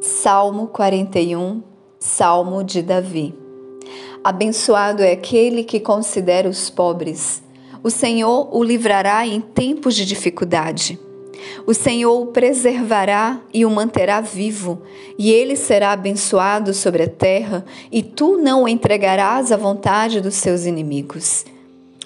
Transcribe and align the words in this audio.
Salmo 0.00 0.68
41, 0.68 1.62
Salmo 1.98 2.64
de 2.64 2.80
Davi. 2.80 3.34
Abençoado 4.24 5.02
é 5.02 5.12
aquele 5.12 5.62
que 5.62 5.78
considera 5.78 6.48
os 6.48 6.70
pobres. 6.70 7.42
O 7.82 7.90
Senhor 7.90 8.48
o 8.50 8.64
livrará 8.64 9.26
em 9.26 9.42
tempos 9.42 9.94
de 9.94 10.06
dificuldade. 10.06 10.98
O 11.66 11.74
Senhor 11.74 12.18
o 12.18 12.28
preservará 12.28 13.42
e 13.52 13.66
o 13.66 13.70
manterá 13.70 14.22
vivo, 14.22 14.80
e 15.18 15.30
ele 15.30 15.54
será 15.54 15.92
abençoado 15.92 16.72
sobre 16.72 17.02
a 17.02 17.08
terra, 17.08 17.62
e 17.92 18.02
tu 18.02 18.38
não 18.38 18.62
o 18.62 18.68
entregarás 18.68 19.52
à 19.52 19.56
vontade 19.58 20.22
dos 20.22 20.36
seus 20.36 20.64
inimigos. 20.64 21.44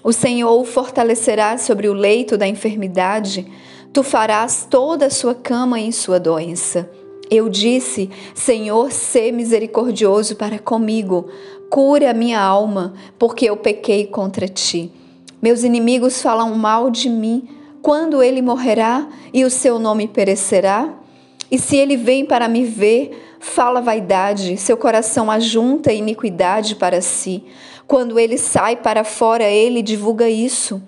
O 0.02 0.12
Senhor 0.12 0.60
o 0.60 0.64
fortalecerá 0.64 1.56
sobre 1.58 1.88
o 1.88 1.94
leito 1.94 2.36
da 2.36 2.48
enfermidade, 2.48 3.46
tu 3.92 4.02
farás 4.02 4.66
toda 4.68 5.06
a 5.06 5.10
sua 5.10 5.36
cama 5.36 5.78
em 5.78 5.92
sua 5.92 6.18
doença. 6.18 6.90
Eu 7.30 7.48
disse: 7.48 8.10
Senhor, 8.34 8.90
sê 8.92 9.32
misericordioso 9.32 10.36
para 10.36 10.58
comigo, 10.58 11.28
cure 11.70 12.06
a 12.06 12.14
minha 12.14 12.40
alma, 12.40 12.94
porque 13.18 13.46
eu 13.46 13.56
pequei 13.56 14.06
contra 14.06 14.46
ti. 14.46 14.92
Meus 15.42 15.62
inimigos 15.62 16.22
falam 16.22 16.54
mal 16.54 16.90
de 16.90 17.08
mim. 17.08 17.48
Quando 17.82 18.22
ele 18.22 18.40
morrerá 18.40 19.06
e 19.32 19.44
o 19.44 19.50
seu 19.50 19.78
nome 19.78 20.08
perecerá? 20.08 20.94
E 21.50 21.58
se 21.58 21.76
ele 21.76 21.96
vem 21.96 22.24
para 22.24 22.48
me 22.48 22.64
ver, 22.64 23.36
fala 23.38 23.80
vaidade, 23.80 24.56
seu 24.56 24.76
coração 24.76 25.30
ajunta 25.30 25.92
iniquidade 25.92 26.76
para 26.76 27.02
si. 27.02 27.44
Quando 27.86 28.18
ele 28.18 28.38
sai 28.38 28.76
para 28.76 29.04
fora, 29.04 29.44
ele 29.44 29.82
divulga 29.82 30.28
isso. 30.28 30.82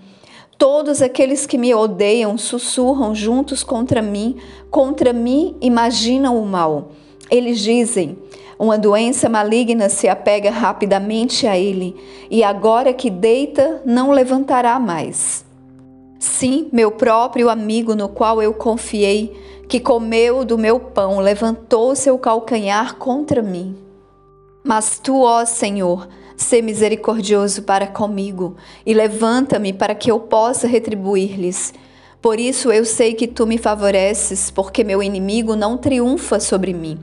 Todos 0.58 1.02
aqueles 1.02 1.46
que 1.46 1.58
me 1.58 1.74
odeiam 1.74 2.38
sussurram 2.38 3.14
juntos 3.14 3.62
contra 3.62 4.00
mim, 4.00 4.36
contra 4.70 5.12
mim 5.12 5.54
imaginam 5.60 6.40
o 6.40 6.46
mal. 6.46 6.92
Eles 7.30 7.60
dizem: 7.60 8.16
uma 8.58 8.78
doença 8.78 9.28
maligna 9.28 9.90
se 9.90 10.08
apega 10.08 10.50
rapidamente 10.50 11.46
a 11.46 11.58
ele, 11.58 11.94
e 12.30 12.42
agora 12.42 12.94
que 12.94 13.10
deita, 13.10 13.82
não 13.84 14.10
levantará 14.10 14.78
mais. 14.78 15.44
Sim, 16.18 16.68
meu 16.72 16.90
próprio 16.90 17.50
amigo 17.50 17.94
no 17.94 18.08
qual 18.08 18.42
eu 18.42 18.54
confiei, 18.54 19.36
que 19.68 19.78
comeu 19.78 20.42
do 20.42 20.56
meu 20.56 20.80
pão, 20.80 21.18
levantou 21.18 21.94
seu 21.94 22.18
calcanhar 22.18 22.96
contra 22.96 23.42
mim. 23.42 23.76
Mas 24.64 24.98
tu, 24.98 25.20
ó 25.20 25.44
Senhor, 25.44 26.08
Sê 26.36 26.60
misericordioso 26.60 27.62
para 27.62 27.86
comigo 27.86 28.56
e 28.84 28.92
levanta-me 28.92 29.72
para 29.72 29.94
que 29.94 30.10
eu 30.10 30.20
possa 30.20 30.66
retribuir-lhes. 30.66 31.72
Por 32.20 32.38
isso 32.38 32.70
eu 32.70 32.84
sei 32.84 33.14
que 33.14 33.26
tu 33.26 33.46
me 33.46 33.56
favoreces, 33.56 34.50
porque 34.50 34.84
meu 34.84 35.02
inimigo 35.02 35.54
não 35.56 35.78
triunfa 35.78 36.38
sobre 36.40 36.72
mim. 36.72 36.98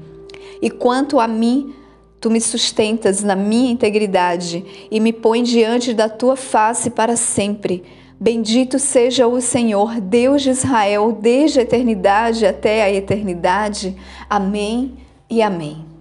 E 0.62 0.70
quanto 0.70 1.20
a 1.20 1.28
mim, 1.28 1.74
tu 2.20 2.30
me 2.30 2.40
sustentas 2.40 3.24
na 3.24 3.36
minha 3.36 3.72
integridade 3.72 4.64
e 4.90 5.00
me 5.00 5.12
põe 5.12 5.44
diante 5.44 5.94
da 5.94 6.08
tua 6.08 6.36
face 6.36 6.90
para 6.90 7.16
sempre. 7.16 7.84
Bendito 8.20 8.80
seja 8.80 9.28
o 9.28 9.42
Senhor, 9.42 10.00
Deus 10.00 10.42
de 10.42 10.52
Israel, 10.52 11.18
desde 11.20 11.60
a 11.60 11.64
eternidade 11.64 12.46
até 12.46 12.84
a 12.84 12.92
eternidade. 12.92 13.96
Amém 14.30 14.94
e 15.30 15.42
amém. 15.42 15.93